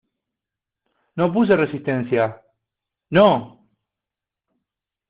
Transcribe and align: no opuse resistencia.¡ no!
no 1.17 1.25
opuse 1.27 1.55
resistencia.¡ 1.55 2.25
no! 3.17 3.31